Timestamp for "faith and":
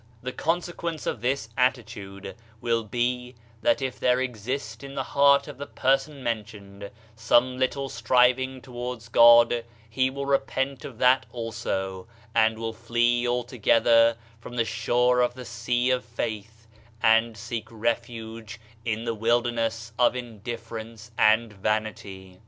16.03-17.37